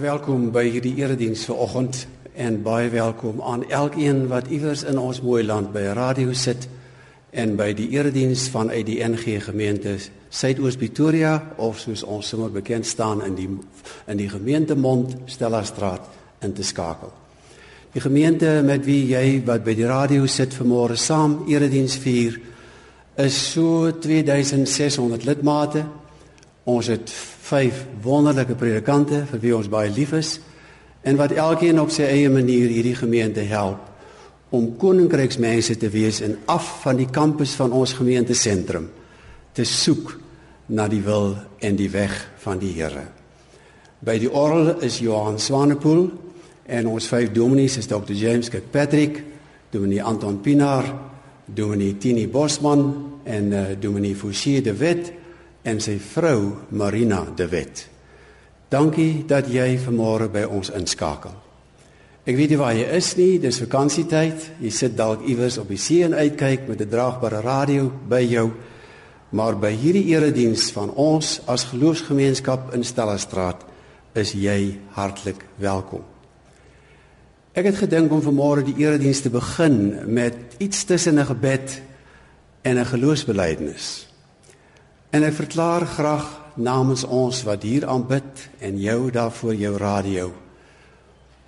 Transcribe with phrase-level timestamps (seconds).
[0.00, 5.18] Baie welkom by hierdie erediens vanoggend en baie welkom aan elkeen wat iewers in ons
[5.20, 6.68] mooi land by 'n radio sit
[7.36, 9.98] en by die erediens vanuit die NG gemeente
[10.30, 13.48] Suidoos Pretoria of soos ons sommer bekend staan in die
[14.06, 16.08] in die gemeentemond Stella Straat
[16.40, 17.12] in te skakel.
[17.92, 22.40] Die gemeente met wie jy wat by die radio sit vanmôre saam erediens vier
[23.16, 25.84] is so 2600 lidmate.
[26.64, 27.12] Ons het
[27.50, 30.38] vyf wonderlike predikante vir wie ons baie lief is
[31.02, 33.88] en wat elkeen op sy eie manier hierdie gemeente help
[34.50, 38.88] om koninkryksmense te wees en af van die kampus van ons gemeente sentrum
[39.54, 40.16] te soek
[40.70, 43.06] na die wil en die weg van die Here.
[44.00, 46.06] By die orgel is Johan Swanepoel
[46.70, 49.22] en ons vyf dominees is Dr James Kirkpatrick,
[49.70, 50.86] dominee Anton Pinaar,
[51.46, 52.84] dominee Tini Bosman
[53.24, 55.12] en uh, dominee Fouchee de Wet
[55.62, 57.88] en sy vrou Marina de Wet.
[58.70, 61.34] Dankie dat jy vanmôre by ons inskakel.
[62.28, 64.44] Ek weet nie waar jy is nie, dis vakansietyd.
[64.62, 68.52] Jy sit dalk iewers op die see en uitkyk met 'n draagbare radio by jou.
[69.30, 73.64] Maar by hierdie erediens van ons as geloofsgemeenskap in Stellastraat
[74.14, 76.02] is jy hartlik welkom.
[77.52, 81.82] Ek het gedink om vanmôre die erediens te begin met iets tussen 'n gebed
[82.62, 84.09] en 'n geloofsbelijdenis.
[85.10, 90.30] En ek verklaar graag namens ons wat hier aanbid en jou daar voor jou radio.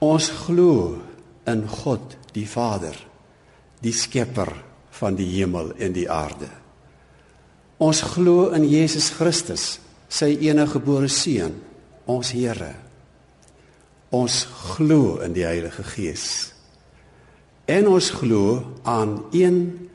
[0.03, 0.99] Ons glo
[1.47, 2.97] in God die Vader,
[3.83, 4.51] die skepper
[4.99, 6.49] van die hemel en die aarde.
[7.83, 9.79] Ons glo in Jesus Christus,
[10.11, 11.55] sy enige gebore seun,
[12.11, 12.75] ons Here.
[14.13, 14.43] Ons
[14.75, 16.27] glo in die Heilige Gees.
[17.71, 19.89] En ons glo aan een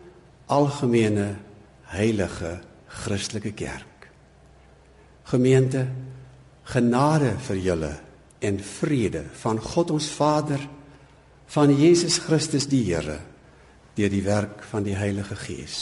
[0.47, 1.35] algemene
[1.91, 2.57] heilige
[3.03, 4.09] Christelike kerk.
[5.27, 5.85] Gemeente,
[6.67, 7.93] genade vir julle
[8.39, 10.61] en vrede van God ons Vader,
[11.47, 13.19] van Jesus Christus die Here,
[13.95, 15.77] deur die werk van die Heilige Gees.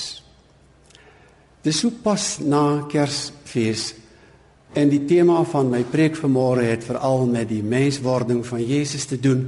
[1.66, 3.96] Dis so pas na Kersfees
[4.78, 9.18] en die tema van my preek vanmôre het veral met die menswording van Jesus te
[9.18, 9.48] doen.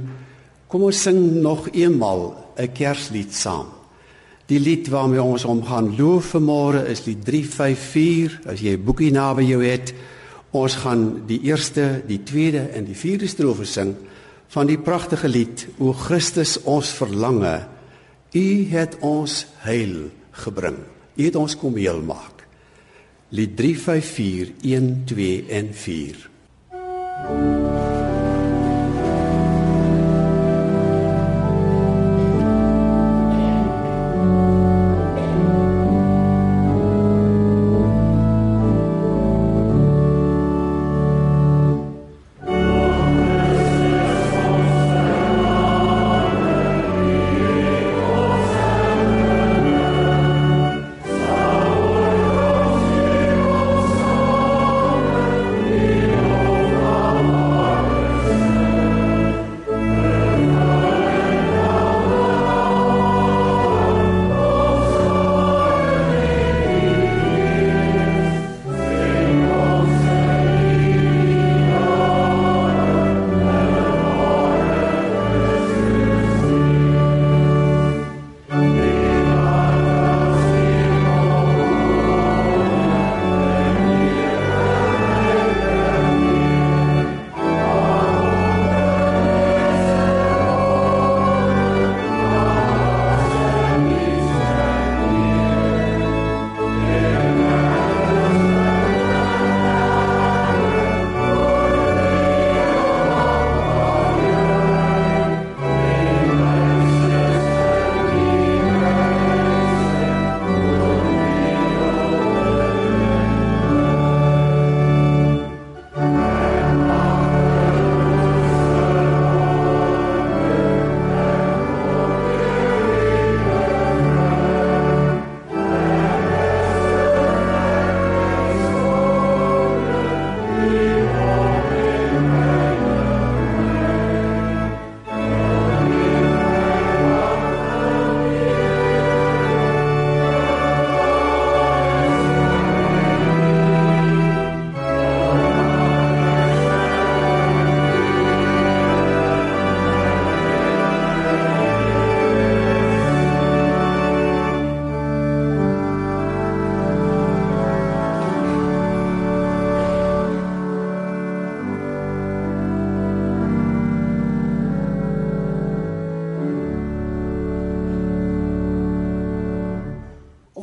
[0.68, 3.77] Kom ons sing nog eenmal 'n Kerslied saam.
[4.48, 9.44] Die lied waarmee ons omgaan loof vanmôre is lied 354 as jy 'n boekie naby
[9.44, 9.92] jou het.
[10.50, 13.94] Ons gaan die eerste, die tweede en die vierde strofe sing
[14.48, 17.66] van die pragtige lied O Christus ons verlange.
[18.32, 20.78] U het ons heil gebring.
[21.16, 22.46] U het ons kom heel maak.
[23.28, 26.28] Lied 354 1 2 en 4.
[27.18, 27.67] Thank you.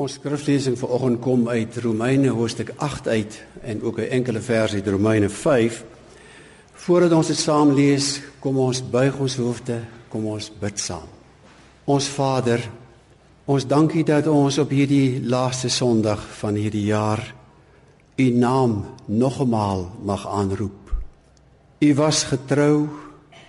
[0.06, 4.86] Ons skriflesing vanoggend kom uit Romeine hoofstuk 8 uit en ook 'n enkele vers uit
[4.86, 5.84] Romeine 5.
[6.72, 11.08] Voordat ons dit saam lees, kom ons buig ons hoofde, kom ons bid saam.
[11.84, 12.70] Ons Vader,
[13.44, 17.34] ons dankie dat ons op hierdie laaste Sondag van hierdie jaar
[18.16, 20.94] U naam nog eenmaal mag aanroep.
[21.78, 22.88] U was getrou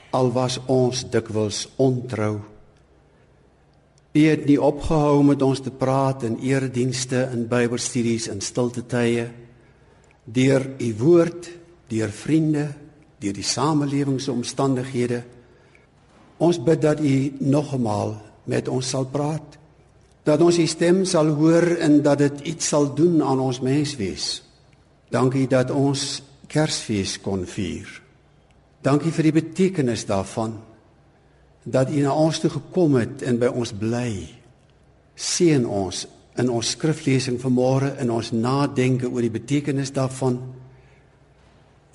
[0.10, 2.56] al was ons dikwels ontrou.
[4.18, 9.28] U het nie opgehou met ons te praat in eredienste en Bybelstudies en stilte tye
[10.25, 11.50] deur u woord,
[11.88, 12.66] deur vriende,
[13.22, 15.22] deur die samelewingsomstandighede.
[16.44, 18.16] Ons bid dat u nog eenmaal
[18.50, 19.60] met ons sal praat.
[20.25, 24.42] Dat ons u stem sal hoor en dat dit iets sal doen aan ons menswees.
[25.13, 27.88] Dankie dat ons Kersfees kon vier.
[28.81, 30.58] Dankie vir die betekenis daarvan
[31.68, 34.12] dat U na ons toe gekom het en by ons bly.
[35.16, 36.06] Seën ons
[36.38, 40.38] in ons skriflesing vanmôre in ons nadenke oor die betekenis daarvan.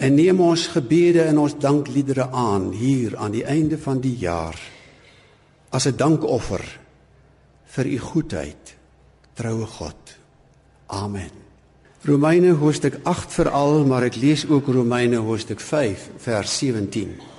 [0.02, 4.58] En neem ons gebede en ons dankliedere aan hier aan die einde van die jaar
[5.72, 6.80] as 'n dankoffer
[7.64, 8.76] vir u goedheid,
[9.34, 10.18] troue God.
[10.86, 11.30] Amen.
[12.04, 17.31] Romeine hoofstuk 8 veral, maar ek lees ook Romeine hoofstuk 5 vers 17.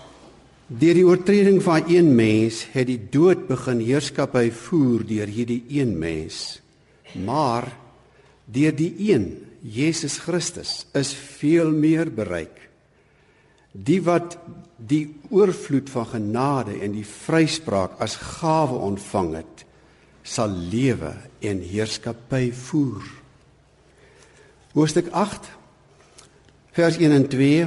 [0.71, 5.98] Deur die oortreding van een mens het die dood begin heerskappy voer deur hierdie een
[6.00, 6.62] mens.
[7.19, 7.68] Maar
[8.45, 12.69] deur die een, Jesus Christus, is veel meer bereik.
[13.71, 14.38] Die wat
[14.77, 19.65] die oorvloed van genade en die vryspraak as gawe ontvang het,
[20.24, 21.12] sal lewe
[21.44, 23.04] en heerskappy voer.
[24.74, 25.51] Hoofstuk 8
[26.74, 27.65] vers 1 en 2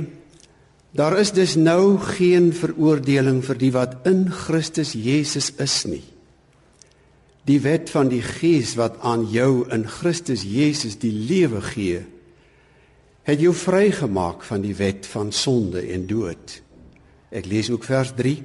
[0.97, 6.05] Daar is dus nou geen veroordeling vir die wat in Christus Jesus is nie.
[7.45, 12.01] Die wet van die Gees wat aan jou in Christus Jesus die lewe gee,
[13.29, 16.61] het jou vrygemaak van die wet van sonde en dood.
[17.29, 18.39] Ek lees ook vers 3.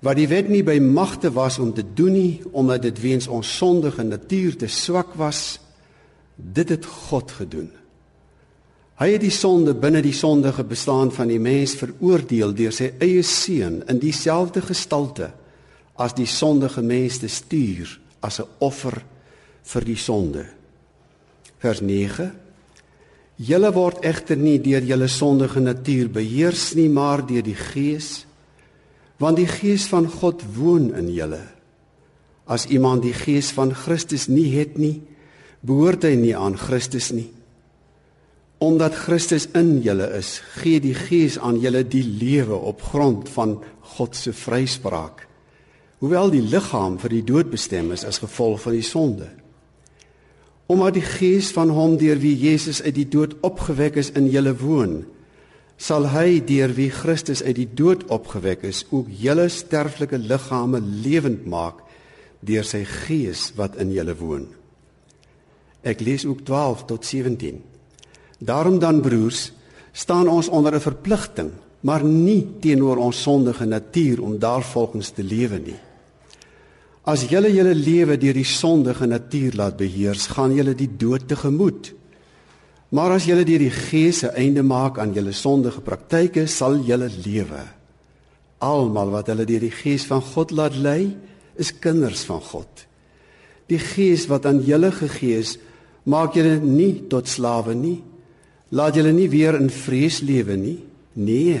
[0.00, 3.50] Wat die wet nie by magte was om te doen nie, omdat dit weens ons
[3.60, 5.60] sondige natuur te swak was,
[6.40, 7.68] dit het God gedoen.
[9.00, 13.22] Hy het die sonde binne die sondige bestaan van die mens veroordeel deur sy eie
[13.24, 15.30] seun in dieselfde gestalte
[16.00, 19.00] as die sondige mens te stuur as 'n offer
[19.64, 20.44] vir die sonde.
[21.58, 22.32] Vers 9
[23.40, 28.26] Julle word egter nie deur julle sondige natuur beheers nie, maar deur die Gees,
[29.16, 31.40] want die Gees van God woon in julle.
[32.46, 35.00] As iemand die Gees van Christus nie het nie,
[35.62, 37.30] behoort hy nie aan Christus nie.
[38.60, 43.56] Omdat Christus in julle is, gee die Gees aan julle die lewe op grond van
[43.96, 45.24] God se vryspraak.
[46.00, 49.30] Hoewel die liggaam vir die dood bestem is as gevolg van die sonde.
[50.68, 54.52] Omdat die Gees van hom deur wie Jesus uit die dood opgewek is in julle
[54.60, 55.00] woon,
[55.80, 61.48] sal hy deur wie Christus uit die dood opgewek is, ook julle sterflike liggame lewend
[61.48, 61.80] maak
[62.44, 64.46] deur sy Gees wat in julle woon.
[65.80, 67.62] Ek lees ook 12 tot 17.
[68.40, 69.52] Daarom dan broers,
[69.92, 75.58] staan ons onder 'n verpligting, maar nie teenoor ons sondige natuur om daarvolgens te lewe
[75.58, 75.78] nie.
[77.02, 81.92] As julle julle lewe deur die sondige natuur laat beheers, gaan julle die dood tegemoet.
[82.88, 87.08] Maar as julle deur die Gees se einde maak aan julle sondige praktyke, sal julle
[87.24, 87.64] lewe.
[88.58, 91.16] Almal wat hulle deur die Gees van God laat lei,
[91.56, 92.86] is kinders van God.
[93.66, 95.56] Die Gees wat aan julle gegee is,
[96.04, 98.00] maak julle nie tot slawe nie,
[98.70, 100.78] Laat julle nie weer in vrees lewe nie.
[101.18, 101.58] Nee.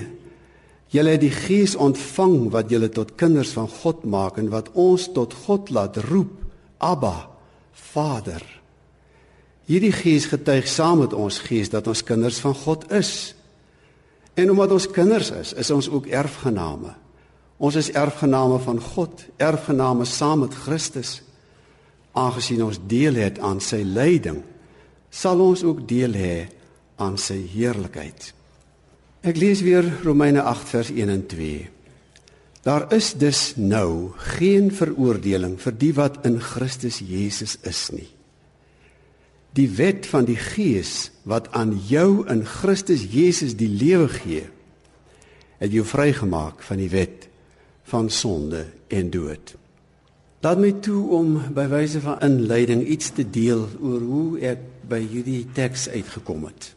[0.90, 5.08] Julle het die Gees ontvang wat julle tot kinders van God maak en wat ons
[5.14, 6.32] tot God laat roep,
[6.78, 7.30] Abba,
[7.92, 8.42] Vader.
[9.70, 13.34] Hierdie Gees getuig saam met ons Gees dat ons kinders van God is.
[14.34, 16.94] En omdat ons kinders is, is ons ook erfgename.
[17.60, 21.20] Ons is erfgename van God, erfgename saam met Christus.
[22.16, 24.40] Aangesien ons deel het aan sy lyding,
[25.10, 26.34] sal ons ook deel hê
[27.00, 28.30] aan sy heerlikheid.
[29.26, 31.68] Ek lees weer Romeine 8 vers 1 en 2.
[32.64, 38.08] Daar is dus nou geen veroordeling vir die wat in Christus Jesus is nie.
[39.56, 44.44] Die wet van die Gees wat aan jou in Christus Jesus die lewe gee,
[45.60, 47.26] het jou vrygemaak van die wet
[47.90, 49.56] van sonde en dood.
[50.40, 55.00] Laat my toe om by wyse van inleiding iets te deel oor hoe ek by
[55.02, 56.70] hierdie teks uitgekom het.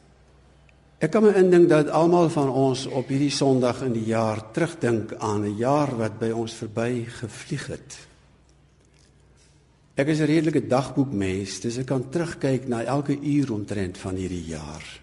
[1.04, 5.12] Ek kan my indink dat almal van ons op hierdie Sondag in die jaar terugdink
[5.20, 7.98] aan 'n jaar wat by ons verby gevlieg het.
[9.96, 14.46] Ek is 'n redelike dagboekmens, dis ek kan terugkyk na elke uur omtrent van hierdie
[14.48, 15.02] jaar.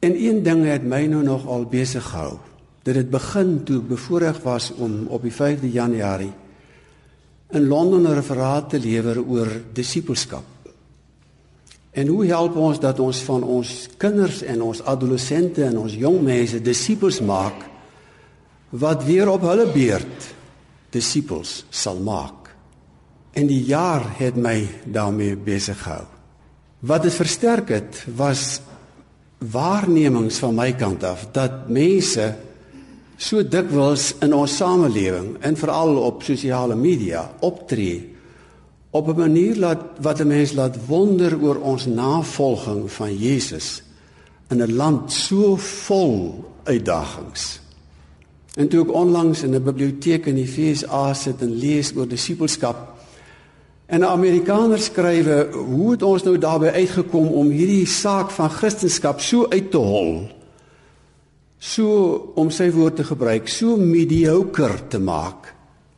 [0.00, 2.38] En een ding het my nou nog al besig gehou.
[2.82, 6.32] Dit het begin toe ek bevoorreg was om op die 5de Januarie
[7.50, 10.51] in Londen 'n referaat te lewer oor disippelskap.
[11.92, 16.22] En hoe help ons dat ons van ons kinders en ons adolessente en ons jong
[16.24, 17.66] mense disippels maak
[18.72, 20.28] wat weer op hulle beurt
[20.92, 22.48] disippels sal maak?
[23.36, 26.06] En die jaar het my daarmee besig gehou.
[26.80, 28.60] Wat dit versterk het was
[29.52, 32.30] waarnemings van my kant af dat mense
[33.20, 38.11] so dikwels in ons samelewing en veral op sosiale media optree
[38.92, 43.82] op 'n manier laat wat 'n mens laat wonder oor ons navolging van Jesus
[44.48, 47.60] in 'n land so vol uitdagings.
[48.54, 52.92] En toe ek onlangs in 'n biblioteek in die FSA sit en lees oor disippelskap
[53.92, 59.18] En 'n Amerikaner skrywe, hoe het ons nou daarbey uitgekom om hierdie saak van Christendom
[59.18, 60.30] so uit te hol?
[61.58, 61.86] So
[62.34, 65.54] om sy woord te gebruik, so mediocre te maak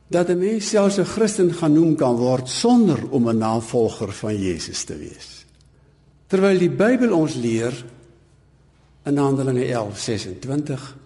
[0.07, 4.85] dat 'n mens selfs 'n Christen genoem kan word sonder om 'n navolger van Jesus
[4.85, 5.45] te wees.
[6.27, 7.85] Terwyl die Bybel ons leer
[9.05, 10.97] in Handelinge 11:26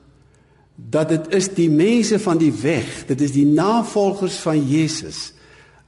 [0.75, 5.33] dat dit is die mense van die weg, dit is die navolgers van Jesus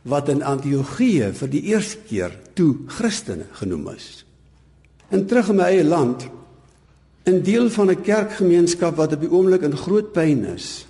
[0.03, 4.25] wat in Antiochië vir die eerste keer toe Christene genoem is.
[5.09, 6.27] En terug in my eie land,
[7.23, 10.87] in deel van 'n kerkgemeenskap wat op die oomblik in groot pyn is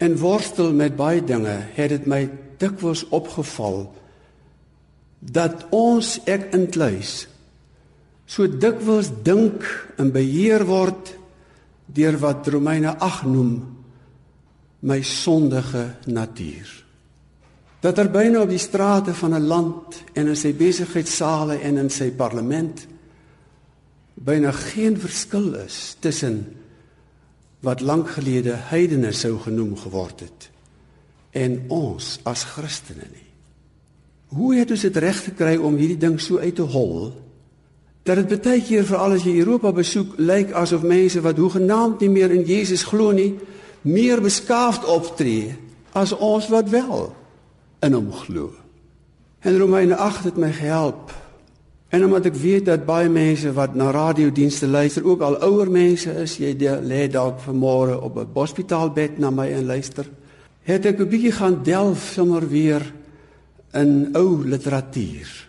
[0.00, 2.24] en worstel met baie dinge, het dit my
[2.60, 3.84] dikwels opgeval
[5.20, 7.26] dat ons ek inkluis
[8.30, 9.66] so dikwels dink
[10.00, 11.12] en beheer word
[11.90, 13.56] deur wat Romeine 8 noem
[14.86, 16.68] my sondige natuur.
[17.80, 21.90] Dat er byna op die strate van 'n land en in sy besigheidssale en in
[21.90, 22.86] sy parlement
[24.14, 26.59] byna geen verskil is tussen
[27.60, 30.48] wat lank gelede heidene sou genoem geword het
[31.30, 33.26] en ons as Christene nie.
[34.34, 37.12] Hoe het ons dit reg gekry om hierdie ding so uit te hol?
[38.06, 42.10] Dat dit baie keer veral as jy Europa besoek, lyk asof mense wat hoegenaamd nie
[42.10, 43.34] meer in Jesus glo nie,
[43.82, 45.54] meer beskaafd optree
[45.94, 47.10] as ons wat wel
[47.86, 48.50] in hom glo.
[49.40, 51.14] En Romeine 8 het my gehelp.
[51.90, 56.12] En omdat ek weet dat baie mense wat na radiodienste luister ook al ouer mense
[56.22, 56.54] is, jy
[56.86, 60.06] lê dalk vanmôre op 'n hospitaalbed na my en luister,
[60.62, 62.82] het ek 'n bietjie gaan delf sommer weer
[63.74, 65.48] in ou literatuur.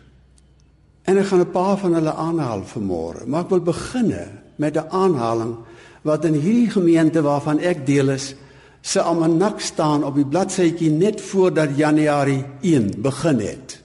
[1.06, 4.14] En ek gaan 'n paar van hulle aanhaal vanmôre, maar ek wil begin
[4.56, 5.56] met 'n aanhaling
[6.02, 8.36] wat in hierdie gemeente waarvan ek deel is,
[8.82, 13.81] se almanak staan op die bladsytjie net voordat Januarie 1 begin het.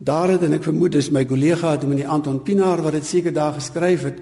[0.00, 3.52] Daar het en ek vermoed dis my kollega meneer Anton Pinaar wat dit seker daar
[3.58, 4.20] geskryf het,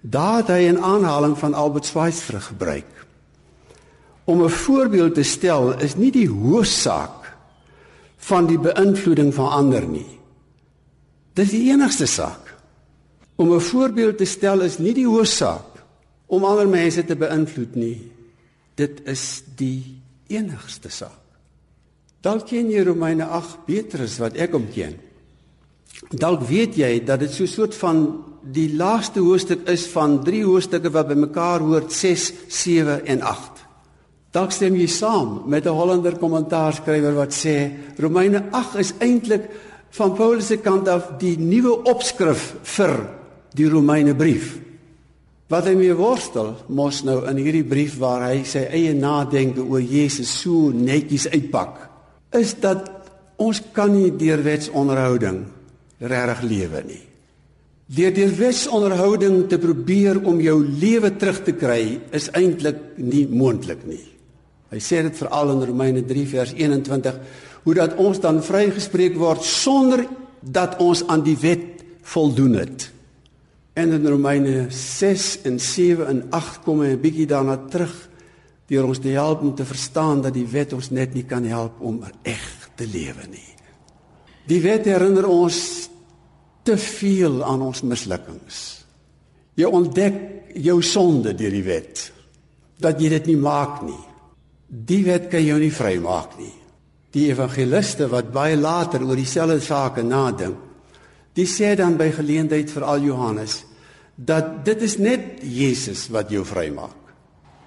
[0.00, 2.92] daar het hy 'n aanhaling van Albert Schweitzer gebruik.
[4.24, 7.34] Om 'n voorbeeld te stel is nie die hoofsaak
[8.16, 10.18] van die beïnvloeding van ander nie.
[11.34, 12.54] Dis die enigste saak.
[13.36, 15.84] Om 'n voorbeeld te stel is nie die hoofsaak
[16.26, 18.12] om ander mense te beïnvloed nie
[18.78, 19.98] dit is die
[20.30, 21.16] enigste saak.
[22.22, 24.96] Dalk ken jy Romeine 8 beter as wat ek hom ken.
[26.08, 30.44] Dalk weet jy dat dit so 'n soort van die laaste hoofstuk is van drie
[30.44, 33.64] hoofstukke wat bymekaar hoort 6, 7 en 8.
[34.32, 39.50] Dalk stem jy saam met 'n Hollander kommentaarskrywer wat sê Romeine 8 is eintlik
[39.90, 43.08] van Paulus se kant af die nuwe opskrif vir
[43.54, 44.58] die Romeine brief.
[45.48, 49.80] Wat hy mee worstel mos nou in hierdie brief waar hy sy eie nadenke oor
[49.80, 51.88] Jesus so netjies uitpak,
[52.32, 52.90] is dat
[53.36, 55.57] ons kan nie deur wetsonderhouding
[55.98, 57.02] regtig lewe nie.
[57.88, 63.86] Deur deur wetsonderhouding te probeer om jou lewe terug te kry is eintlik nie moontlik
[63.88, 64.04] nie.
[64.68, 67.16] Hy sê dit veral in Romeine 3 vers 21
[67.64, 70.04] hoe dat ons dan vrygespreek word sonder
[70.44, 72.90] dat ons aan die wet voldoen het.
[73.78, 77.94] En in Romeine 6 en 7 en 8 kom hy 'n bietjie daarna terug
[78.68, 81.80] deur ons te help om te verstaan dat die wet ons net nie kan help
[81.80, 83.48] om reg te lewe nie.
[84.48, 85.87] Die wet herinner ons
[86.68, 88.58] te veel aan ons mislukkings.
[89.58, 90.18] Jy ontdek
[90.60, 92.04] jou sonde deur die wet
[92.78, 94.04] dat jy dit nie maak nie.
[94.68, 96.52] Die wet kan jou nie vrymaak nie.
[97.16, 100.58] Die evangeliste wat baie later oor dieselfde sake nadink,
[101.34, 103.62] die sê dan by geleentheid vir al Johannes
[104.18, 106.96] dat dit is net Jesus wat jou vrymaak.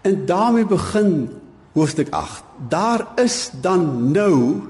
[0.03, 1.29] En daarmee begin
[1.73, 2.43] hoofstuk 8.
[2.69, 4.61] Daar is dan nou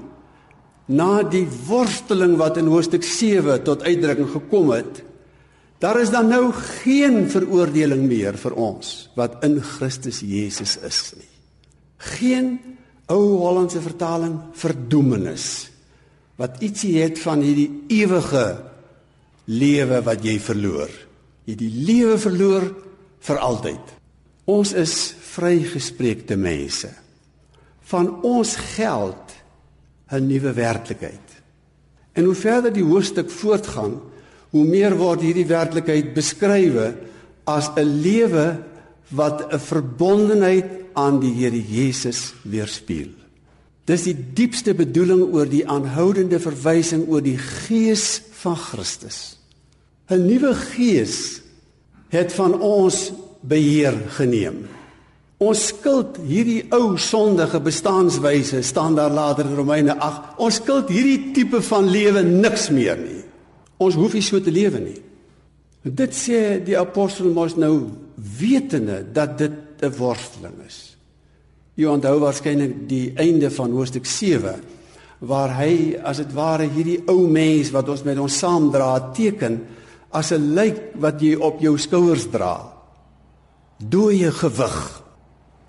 [0.90, 5.02] na die worsteling wat in hoofstuk 7 tot uitdrukking gekom het,
[5.82, 11.30] daar is dan nou geen veroordeling meer vir ons wat in Christus Jesus is nie.
[12.18, 12.56] Geen
[13.10, 15.48] ou Hollandse vertaling verdoemenis
[16.40, 18.46] wat ietsie het van hierdie ewige
[19.50, 20.90] lewe wat jy verloor.
[21.46, 22.66] Jy die lewe verloor
[23.22, 23.92] vir altyd.
[24.50, 24.94] Ons is
[25.34, 26.90] vrygespreekte mense.
[27.90, 29.21] Van ons geld
[30.12, 31.28] 'n nuwe werklikheid.
[32.12, 34.00] En hoe verder die hoofstuk voortgaan,
[34.50, 36.92] hoe meer word hierdie werklikheid beskrywe
[37.44, 38.60] as 'n lewe
[39.08, 43.16] wat 'n verbondenheid aan die Here Jesus weerspieël.
[43.84, 49.38] Dis die diepste bedoeling oor die aanhoudende verwysing oor die Gees van Christus.
[50.08, 51.40] 'n Nuwe Gees
[52.08, 54.68] het van ons beheer geneem.
[55.42, 60.36] Ons skuld hierdie ou sondige bestaanswyse staan daar later in Romeine 8.
[60.38, 63.22] Ons skuld hierdie tipe van lewe niks meer nie.
[63.82, 65.00] Ons hoef nie so te lewe nie.
[65.82, 67.90] Dit sê die apostel mos nou
[68.38, 70.96] wetende dat dit 'n worsteling is.
[71.74, 74.62] Jy onthou waarskynlik die einde van hoofstuk 7
[75.18, 79.60] waar hy as dit ware hierdie ou mens wat ons met ons saamdra teken
[80.10, 82.72] as 'n lijk wat jy op jou skouers dra.
[83.78, 85.01] Dooie gewig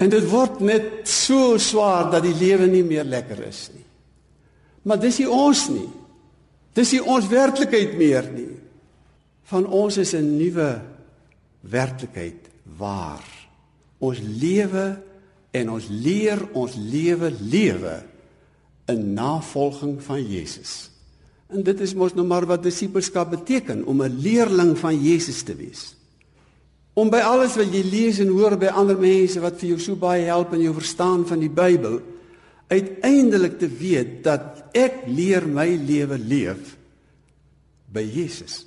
[0.03, 3.85] En dit word net so swaar dat die lewe nie meer lekker is nie.
[4.83, 5.87] Maar dis nie ons nie.
[6.75, 8.49] Dis nie ons werklikheid meer nie.
[9.47, 10.81] Van ons is 'n nuwe
[11.61, 13.23] werklikheid waar
[13.99, 14.99] ons lewe
[15.51, 18.03] en ons leer ons lewe lewe
[18.87, 20.89] in navolging van Jesus.
[21.47, 25.55] En dit is mos nou maar wat disippelskap beteken om 'n leerling van Jesus te
[25.55, 25.95] wees.
[26.93, 29.97] Om by alles wat jy lees en hoor by ander mense wat vir jou so
[29.99, 31.97] baie help in jou verstaan van die Bybel,
[32.69, 36.75] uiteindelik te weet dat ek leer my lewe leef
[37.93, 38.63] by Jesus.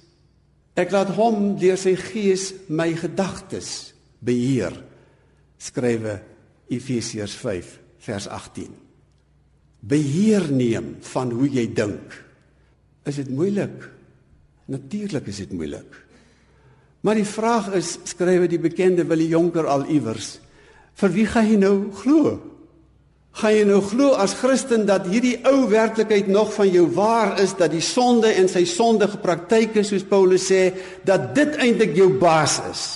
[0.76, 4.74] Ek laat hom deur sy gees my gedagtes beheer.
[5.56, 6.18] Skrywe
[6.68, 7.70] Efesiërs 5
[8.06, 8.74] vers 18.
[9.86, 12.18] Beheer neem van hoe jy dink.
[13.06, 13.86] Is dit moeilik?
[14.66, 16.05] Natuurlik is dit moeilik.
[17.00, 20.36] Maar die vraag is, skrywe die bekende Willie Jonker al iewers,
[20.96, 22.36] vir wie gaan jy nou glo?
[23.36, 27.52] Gaan jy nou glo as Christen dat hierdie ou werklikheid nog van jou waar is
[27.58, 30.70] dat die sonde en sy sondige praktyke soos Paulus sê,
[31.04, 32.86] dat dit eintlik jou baas is?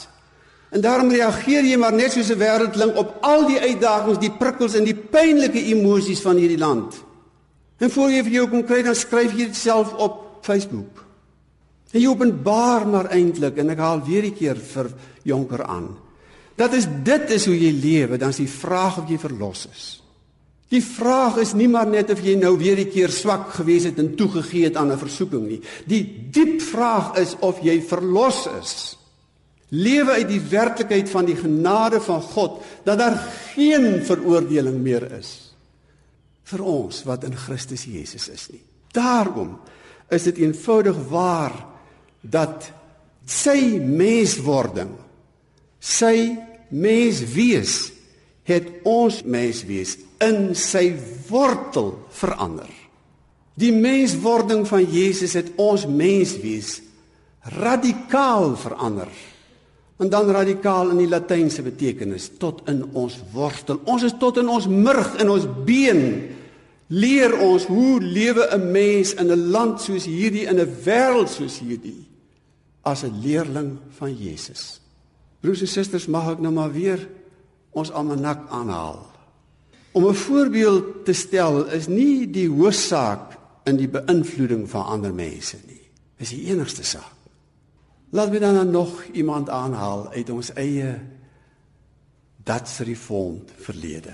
[0.71, 4.75] En daarom reageer jy maar net soos 'n wêreldling op al die uitdagings, die prikkels
[4.75, 6.95] en die pynlike emosies van hierdie land.
[7.79, 11.10] En voor jy vir jou kom kry dan skryf jy dit self op Facebook.
[11.91, 15.97] Jy openbaar maar eintlik en ek haal weer 'n keer vir Jonker aan.
[16.57, 20.03] Dat is dit is hoe jy lewe, dan is die vraag of jy verlos is.
[20.71, 23.99] Die vraag is nie maar net of jy nou weer 'n keer swak gewees het
[23.99, 25.61] en toegegee het aan 'n versoeking nie.
[25.87, 28.97] Die diep vraag is of jy verlos is.
[29.71, 33.19] Lewe uit die werklikheid van die genade van God dat daar
[33.55, 35.55] geen veroordeling meer is
[36.45, 38.63] vir ons wat in Christus Jesus is nie.
[38.93, 39.59] Daarom
[40.11, 41.70] is dit eenvoudig waar
[42.21, 42.73] dat
[43.27, 44.93] sy menswording
[45.81, 46.37] sy
[46.71, 47.91] menswees
[48.47, 50.91] het ons menswees in sy
[51.31, 52.69] wortel verander.
[53.61, 56.79] Die menswording van Jesus het ons menswees
[57.57, 59.11] radikaal verander.
[60.01, 63.83] En dan radikaal in die latynse betekenis tot in ons wortel.
[63.85, 66.05] Ons is tot in ons murg en ons been
[66.91, 71.61] leer ons hoe lewe 'n mens in 'n land soos hierdie in 'n wêreld soos
[71.61, 72.10] hierdie
[72.83, 74.81] as 'n leerling van Jesus.
[75.41, 77.09] Broers en susters, mag ek nou maar weer
[77.71, 79.07] ons almanak aanhaal.
[79.93, 85.57] Om 'n voorbeeld te stel is nie die hoofsaak in die beïnvloeding van ander mense
[85.67, 85.91] nie.
[86.17, 87.17] Dis die enigste saak.
[88.11, 90.99] Laat my dan nog iemand aanhaal uit ons eie
[92.45, 94.13] Dutch Reformed verlede.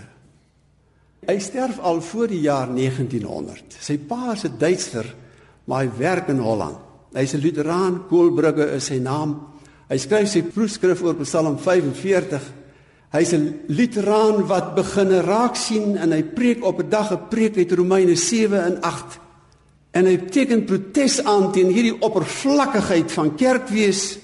[1.27, 3.77] Hy sterf al voor die jaar 1900.
[3.81, 5.15] Sy pa is 'n Duitser,
[5.65, 6.86] maar hy werk in Holland.
[7.17, 9.41] Hy's 'n Luteraan, Koelbrugge is sy naam.
[9.89, 12.43] Hy skryf sy proefskrif oor Psalm 45.
[13.13, 17.57] Hy's 'n Luteraan wat begin raak sien en hy preek op 'n dag 'n preek
[17.57, 19.19] uit Romeine 7 en 8.
[19.93, 24.19] En hy teken protes aan teen hierdie oppervlakkigheid van kerkwees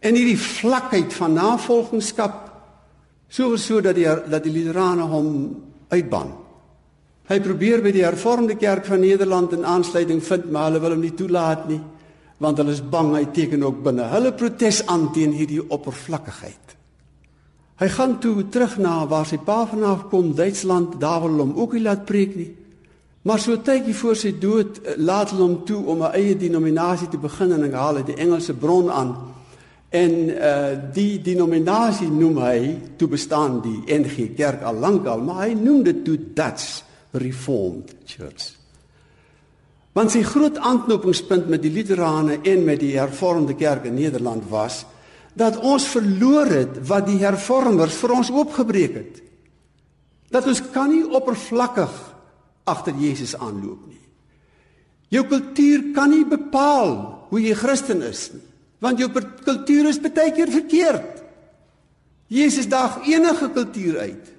[0.00, 2.52] en hierdie vlakheid van navolgingskap
[3.28, 6.32] so so dat die dat die Luterane hom uitban.
[7.26, 11.00] Hy probeer by die Hervormde Kerk van Nederland 'n aansluiting vind, maar hulle wil hom
[11.00, 11.80] nie toelaat nie
[12.42, 14.08] want hulle is bang hy teken ook binne.
[14.10, 16.74] Hulle protes aan teen hierdie oppervlakkigheid.
[17.82, 21.74] Hy gaan toe terug na waar sy pa vanaf kom, Duitsland, daar wil hom ook
[21.78, 22.52] laat preek nie.
[23.24, 27.08] Maar so tydjie voor sy dood eh, laat hulle hom toe om 'n eie denominasie
[27.08, 29.16] te begin en hy haal die Engelse bron aan.
[29.90, 35.46] En uh die denominasie noem hy toe bestaan die NG Kerk al lank al, maar
[35.46, 38.63] hy noem dit toe Dutch Reformed Church.
[39.94, 44.82] Want sy groot aanknopingspunt met die Lutherane en met die Hervormde Kerk in Nederland was
[45.38, 49.20] dat ons verloor het wat die Hervormers vir ons oopgebreek het.
[50.34, 51.94] Dat ons kan nie oppervlakkig
[52.70, 54.00] agter Jesus aanloop nie.
[55.14, 56.94] Jou kultuur kan nie bepaal
[57.30, 58.42] hoe jy Christen is nie,
[58.82, 61.22] want jou kultuur is baie keer verkeerd.
[62.30, 64.30] Jesus daag enige kultuur uit.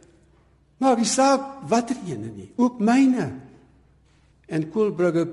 [0.83, 3.29] Maak nie saak watter ene nie, ook myne.
[4.51, 5.23] En Koelbrugge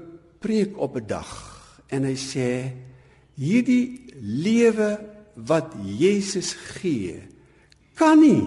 [0.42, 1.30] preek op 'n dag
[1.88, 2.72] en hy sê
[3.38, 4.98] hierdie lewe
[5.34, 7.22] wat Jesus gee
[7.94, 8.42] kan nie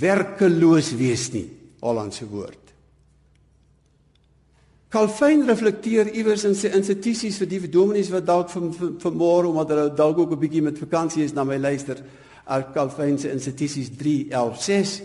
[0.00, 1.48] werkeloos wees nie
[1.84, 2.64] Hollandse woord.
[4.88, 8.70] Calvin reflekteer iewers in sy instituties vir die dominees wat dalk van
[9.02, 11.98] vanmôre omdat hulle dalk ook 'n bietjie met vakansie is na my luister
[12.46, 15.02] uit Calvin se instituties 3:11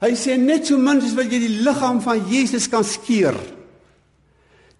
[0.00, 3.34] Hy sê net so min as wat jy die liggaam van Jesus kan skeer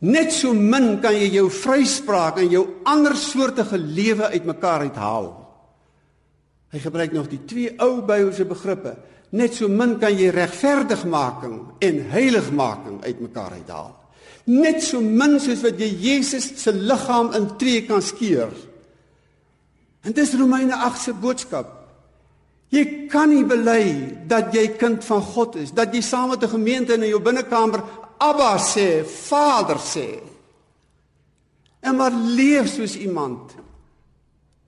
[0.04, 5.30] Net so min kan jy jou vryspraak en jou ander soortige lewe uitmekaar uithaal.
[6.74, 8.96] Hy gebruik nog die twee ou Bybelse begrippe.
[9.38, 13.94] Net so min kan jy regverdigmaking en heiligmaking uitmekaar uithaal.
[14.50, 18.52] Net so min soos wat jy Jesus se liggaam in twee kan skeur.
[20.04, 21.70] En dis Romeine 8 se boodskap.
[22.74, 23.84] Jy kan nie bely
[24.28, 27.82] dat jy kind van God is, dat jy saam met 'n gemeente in jou binnekamer
[28.24, 30.08] Abba sê, Vader sê.
[31.84, 33.52] En maar leef soos iemand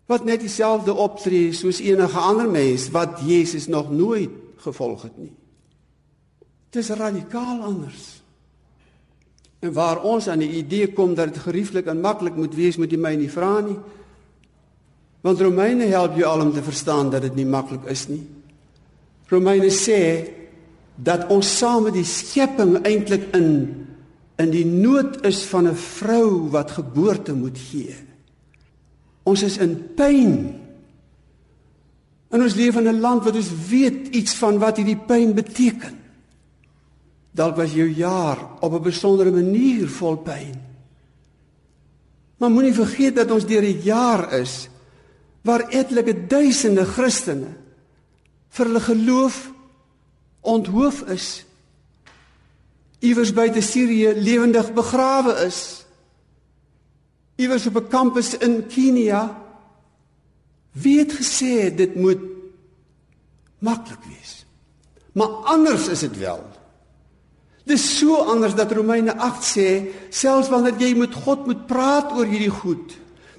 [0.06, 4.30] wat net dieselfde optree soos enige ander mens wat Jesus nog nooit
[4.62, 5.32] gevolg het nie.
[6.70, 8.04] Dit is radikaal anders.
[9.64, 12.92] En waar ons aan die idee kom dat dit gerieflik en maklik moet wees, moet
[12.92, 13.78] jy my nie vra nie.
[15.24, 18.22] Want Romeine help jou al om te verstaan dat dit nie maklik is nie.
[19.32, 20.00] Romeine sê
[20.96, 23.50] dat ons saam met die skepping eintlik in
[24.36, 27.94] in die nood is van 'n vrou wat geboorte moet gee.
[29.22, 30.60] Ons is in pyn.
[32.28, 35.98] En ons leef in 'n land wat ons weet iets van wat hierdie pyn beteken.
[37.32, 40.54] Dalk was jou jaar op 'n besondere manier vol pyn.
[42.36, 44.68] Maar moenie vergeet dat ons deur 'n jaar is
[45.42, 47.54] waar etlike duisende Christene
[48.48, 49.52] vir hulle geloof
[50.46, 51.44] onthoof is
[53.04, 55.84] iewers buite Sirië lewendig begrawe is
[57.36, 59.42] iewers op 'n kampus in Kenia
[60.72, 62.20] wie het gesê dit moet
[63.58, 64.46] maklik wees?
[65.12, 66.44] Maar anders is dit wel.
[67.64, 69.68] Dis so anders dat Romeine 8 sê
[70.10, 72.94] selfs wanneer jy met God moet praat oor hierdie goed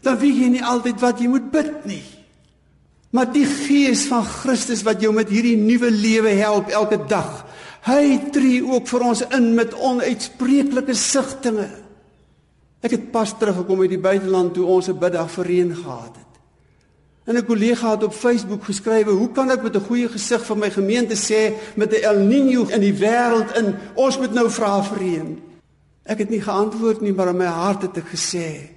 [0.08, 2.04] dan weet jy nie altyd wat jy moet bid nie
[3.16, 7.46] Maar die gees van Christus wat jou met hierdie nuwe lewe help elke dag.
[7.88, 11.70] Hy tree ook vir ons in met onuitspreeklike sigtinge.
[12.84, 16.28] Ek het pas teruggekom uit die buiteland toe ons 'n biddag vir reën gehad het.
[17.28, 20.58] En 'n kollega het op Facebook geskrywe, "Hoe kan ek met 'n goeie gesig vir
[20.58, 24.84] my gemeente sê met 'n El Niño in die wêreld in, ons moet nou vra
[24.84, 25.42] vir reën?"
[26.04, 28.77] Ek het nie geantwoord nie, maar in my hart het ek gesê,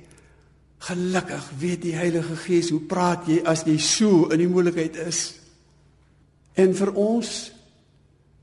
[0.81, 5.25] Gelukkig weet die Heilige Gees hoe praat jy as jy so in die moeilikheid is.
[6.57, 7.51] En vir ons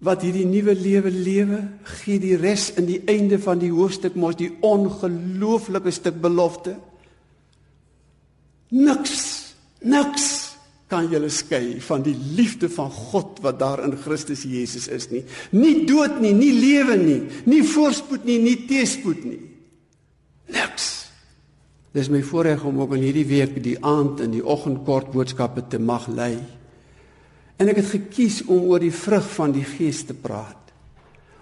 [0.05, 1.61] wat hierdie nuwe lewe lewe,
[2.03, 6.75] gee die res in die einde van die hoofstuk mos die ongelooflike stuk belofte.
[8.77, 9.23] Niks,
[9.81, 10.27] niks
[10.91, 15.23] kan julle skei van die liefde van God wat daar in Christus Jesus is nie.
[15.51, 17.19] Nie dood nie, nie lewe nie,
[17.49, 19.41] nie voorspoed nie, nie teëspoed nie.
[20.53, 21.06] Niks.
[21.97, 25.63] Dis my voorreg om ook in hierdie week die aand en die oggend kort boodskappe
[25.71, 26.35] te mag lei.
[27.57, 30.73] En ek het gekies om oor die vrug van die Gees te praat.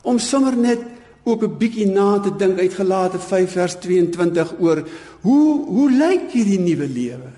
[0.07, 0.85] Om sommer net
[1.25, 4.87] ook 'n bietjie na te dink uit Galate 5 vers 22 oor
[5.21, 7.31] hoe hoe lyk hierdie nuwe lewe?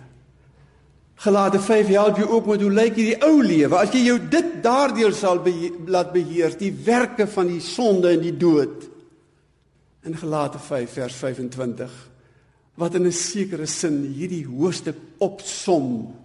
[1.16, 3.76] Galate 5 help jou ook met hoe lyk hierdie ou lewe?
[3.76, 8.22] As jy jou dit daardeur sal be laat beheer, die werke van die sonde en
[8.22, 8.90] die dood.
[10.04, 12.17] In Galate 5 vers 25
[12.78, 16.16] wat in 'n sekere sin hierdie hoofstuk opsom.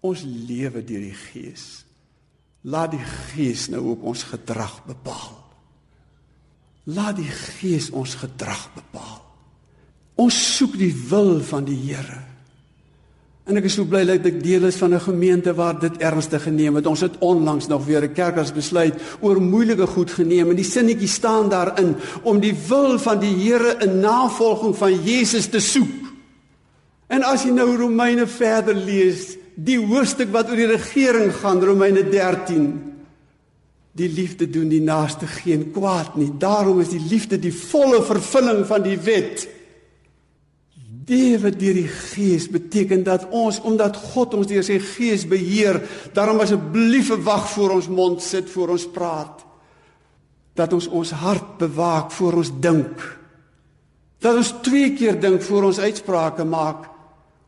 [0.00, 1.84] Ons lewe deur die gees.
[2.62, 5.36] Laat die gees nou ook ons gedrag bepaal.
[6.84, 9.22] Laat die gees ons gedrag bepaal.
[10.14, 12.31] Ons soek die wil van die Here
[13.42, 16.42] En ek is so bly dat ek deel is van 'n gemeente waar dit ernstig
[16.42, 16.86] geneem het.
[16.86, 21.08] Ons het onlangs nog weer 'n kerkers besluit oor moeilike goed geneem en die sinnetjie
[21.08, 26.12] staan daarin om die wil van die Here in navolging van Jesus te soek.
[27.08, 32.08] En as jy nou Romeine verder lees, die hoofstuk wat oor die regering gaan, Romeine
[32.08, 32.92] 13,
[33.92, 36.30] die liefde doen die naaste geen kwaad nie.
[36.38, 39.48] Daarom is die liefde die volle vervulling van die wet.
[41.06, 45.80] Lewe deur die Gees beteken dat ons omdat God ons deur sy Gees beheer,
[46.14, 49.44] daarom asseblief 'n wag voor ons mond sit voor ons praat.
[50.54, 53.18] Dat ons ons hart bewaak voor ons dink.
[54.20, 56.88] Dat ons twee keer dink voor ons uitsprake maak.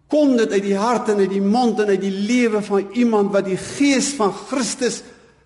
[0.08, 3.32] Kom dit uit die hart en uit die mond en uit die lewe van iemand
[3.32, 5.02] wat die Gees van Christus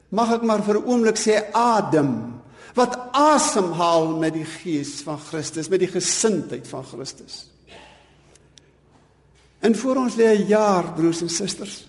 [0.09, 2.39] mag ek maar vir 'n oomblik sê adem
[2.79, 7.49] wat asemhaal met die gees van Christus met die gesindheid van Christus.
[9.61, 11.87] En voor ons lê 'n jaar, broers en susters,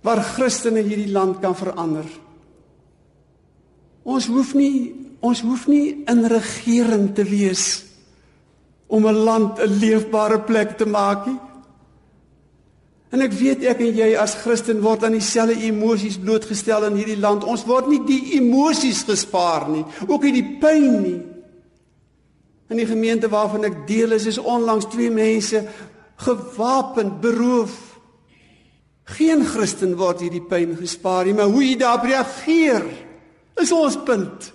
[0.00, 2.06] waar Christene hierdie land kan verander.
[4.02, 7.84] Ons hoef nie ons hoef nie in regering te wees
[8.86, 11.38] om 'n land 'n leefbare plek te maak nie.
[13.08, 17.20] En ek weet ek en jy as Christen word aan dieselfde emosies blootgestel in hierdie
[17.20, 17.44] land.
[17.44, 21.20] Ons word nie die emosies gespaar nie, ook nie die pyn nie.
[22.68, 25.62] In die gemeente waarvan ek deel is, is onlangs twee mense
[26.18, 27.76] gewapend beroof.
[29.08, 32.84] Geen Christen word hierdie pyn gespaar nie, maar hoe jy daarop reageer
[33.58, 34.50] is ons punt.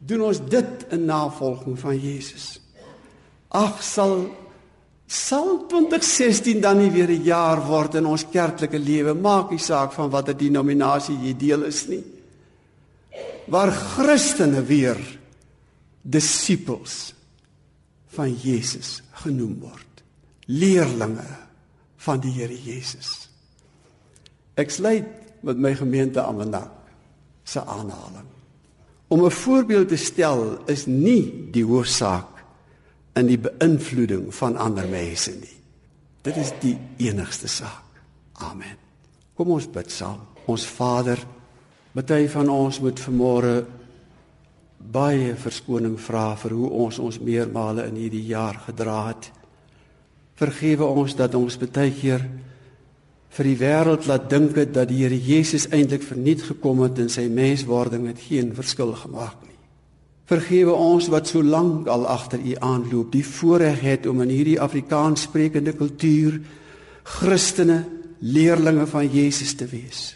[0.00, 2.58] Doen ons dit in navolging van Jesus.
[3.48, 4.28] Ag sal
[5.10, 9.92] sal 2016 dan nie weer 'n jaar word in ons kerklike lewe, maak nie saak
[9.92, 12.04] van watter denominasie jy deel is nie.
[13.46, 15.18] Waar Christene weer
[16.02, 17.14] disippels
[18.06, 19.89] van Jesus genoem word
[20.50, 21.26] leerlinge
[22.00, 23.28] van die Here Jesus.
[24.58, 25.08] Ek sluit
[25.46, 26.72] met my gemeente Amanak
[27.44, 28.26] se aanhaling.
[29.08, 32.44] Om 'n voorbeeld te stel is nie die hoofsaak
[33.14, 35.56] in die beïnvloeding van ander mense nie.
[36.22, 37.84] Dit is die enigste saak.
[38.32, 38.76] Amen.
[39.34, 40.20] Kom ons bid saam.
[40.46, 41.18] Ons Vader,
[41.92, 43.66] baie van ons moet vanmôre
[44.80, 49.30] baie verskoning vra vir hoe ons ons meermale in hierdie jaar gedra het.
[50.40, 52.24] Vergewe ons dat ons baie keer
[53.30, 57.12] vir die wêreld laat dink het dat die Here Jesus eintlik verniet gekom het en
[57.12, 59.58] sy menswording het geen verskil gemaak nie.
[60.30, 64.60] Vergewe ons wat so lank al agter U aanloop, die voorreg het om in hierdie
[64.62, 66.38] Afrikaans sprekende kultuur
[67.18, 67.84] Christene,
[68.20, 70.14] leerlinge van Jesus te wees.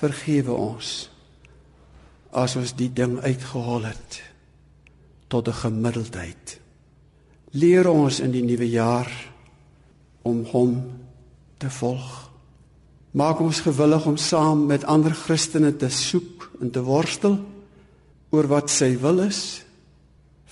[0.00, 1.10] Vergewe ons
[2.30, 4.22] as ons die ding uitgehol het
[5.28, 6.59] tot 'n gemiddeldheid.
[7.50, 9.10] Leer ons in die nuwe jaar
[10.22, 10.74] om hom
[11.58, 12.30] te volg.
[13.10, 17.40] Maak ons gewillig om saam met ander Christene te soek en te worstel
[18.30, 19.64] oor wat sy wil is.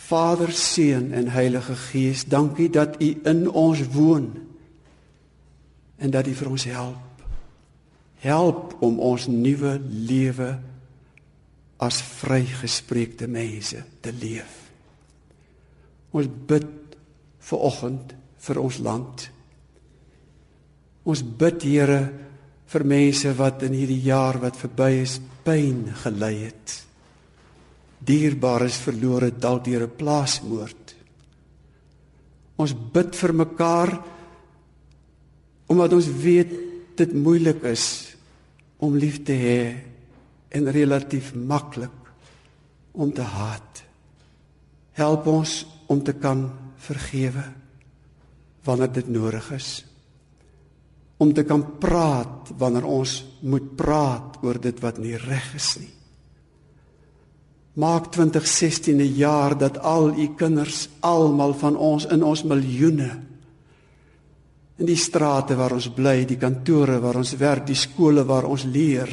[0.09, 4.33] Vader, Seun en Heilige Gees, dankie dat U in ons woon
[5.99, 7.23] en dat U vir ons help.
[8.25, 10.57] Help om ons nuwe lewe
[11.79, 14.57] as vrygespreekte mense te leef.
[16.11, 16.88] Ons bid
[17.49, 19.29] vir oggend vir ons land.
[21.09, 22.01] Ons bid Here
[22.69, 26.75] vir mense wat in hierdie jaar wat verby is pyn gely het.
[27.99, 30.95] Dierbares verlore dalk deur 'n plaasmoord.
[32.59, 33.91] Ons bid vir mekaar
[35.69, 36.53] omdat ons weet
[36.97, 38.17] dit moeilik is
[38.79, 39.61] om lief te hê
[40.51, 41.97] en relatief maklik
[42.93, 43.85] om te haat.
[44.93, 47.45] Help ons om te kan vergewe
[48.67, 49.71] wanneer dit nodig is.
[51.19, 55.93] Om te kan praat wanneer ons moet praat oor dit wat nie reg is nie.
[57.79, 63.11] Maak 2016 'n jaar dat al u kinders almal van ons in ons miljoene
[64.79, 68.65] in die strate waar ons bly die kantore waar ons werk die skole waar ons
[68.65, 69.11] leer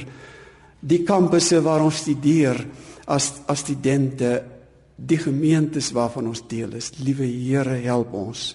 [0.79, 2.59] die kampusse waar ons studeer
[3.07, 4.54] as as studente
[4.95, 6.91] die gemeentes waarvan ons deel is.
[6.97, 8.53] Liewe Here, help ons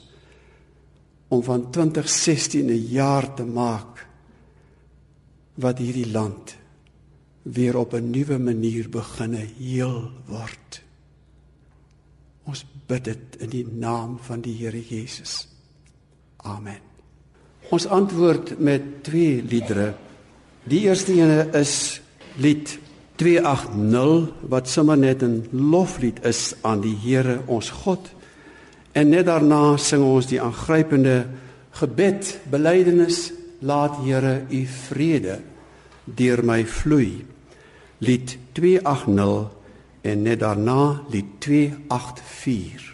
[1.31, 4.07] om van 2016 'n jaar te maak
[5.55, 6.57] wat hierdie land
[7.42, 10.83] weer op 'n nuwe manier beginne heel word.
[12.44, 15.48] Ons bid dit in die naam van die Here Jesus.
[16.37, 16.81] Amen.
[17.70, 19.94] Ons antwoord met twee liedere.
[20.64, 22.00] Die eerste ene is
[22.37, 22.79] lied
[23.20, 28.09] 280 wat sommer net 'n loflied is aan die Here ons God.
[28.92, 31.26] En net daarna sing ons die aangrypende
[31.70, 35.40] gebed, belydenis, laat Here u vrede
[36.04, 37.24] deur my vloei.
[37.98, 39.50] Lied 280
[40.00, 42.89] en net daarna lied 284.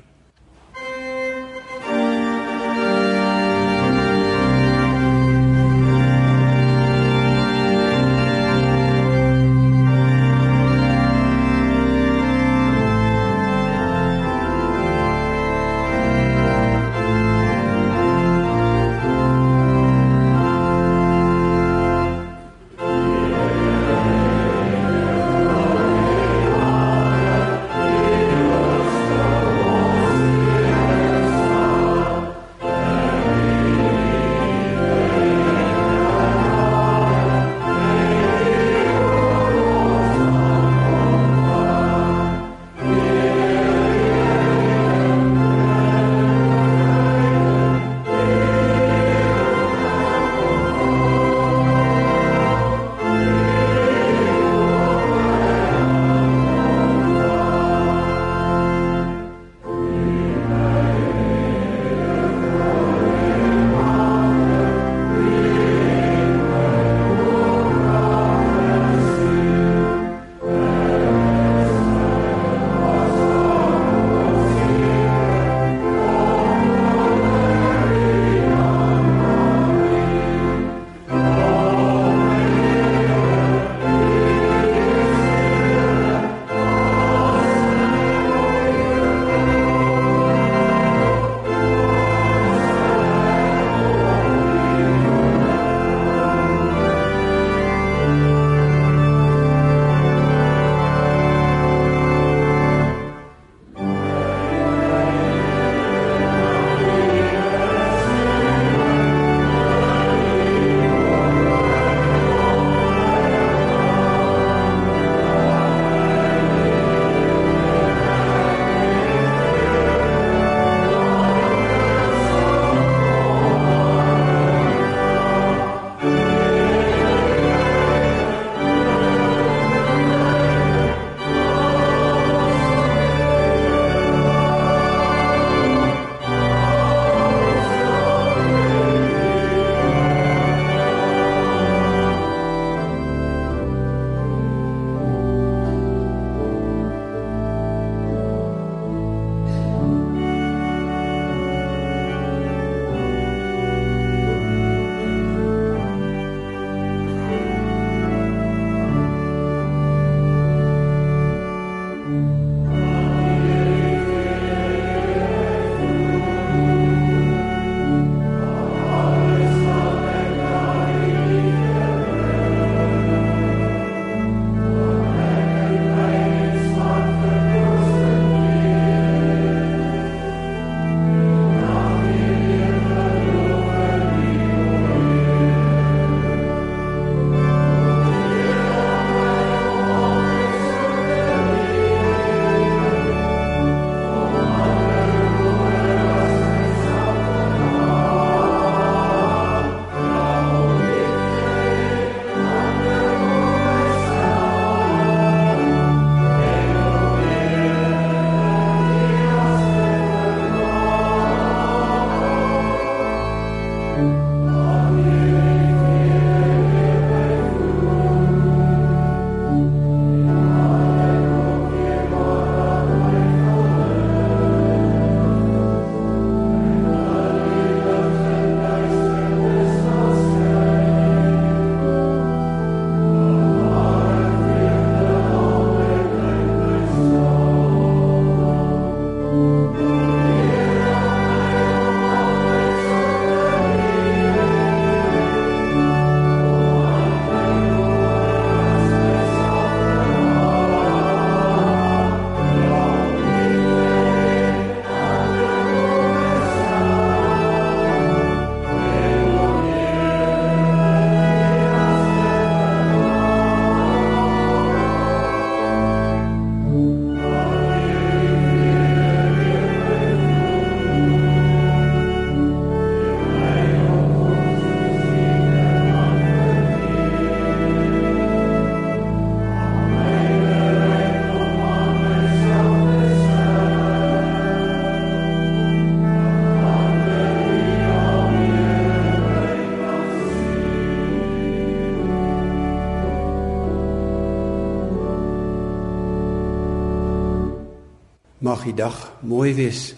[298.47, 299.95] Mag die dag mooi wees.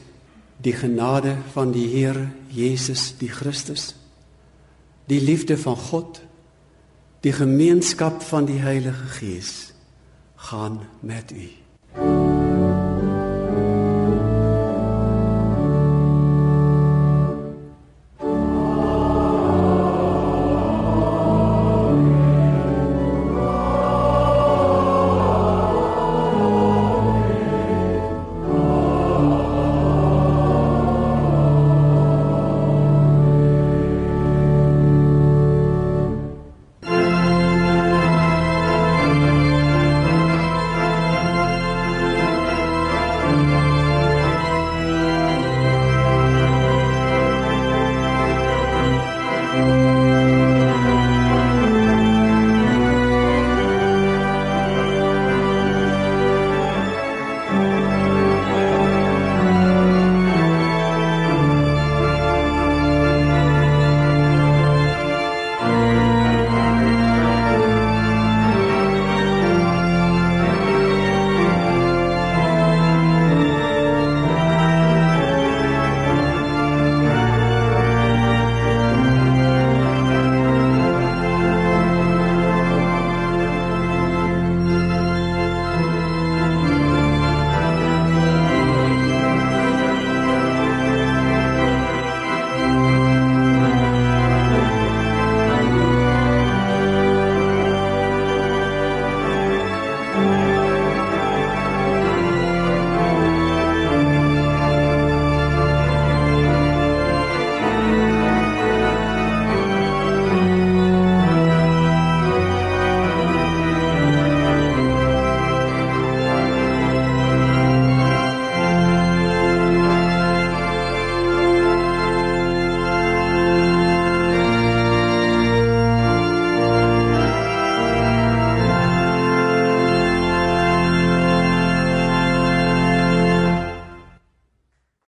[0.57, 3.95] Die genade van die Here Jesus die Christus.
[5.05, 6.23] Die liefde van God.
[7.21, 9.75] Die gemeenskap van die Heilige Gees
[10.37, 12.28] gaan met u.